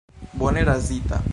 Bone 0.39 0.63
razita. 0.63 1.21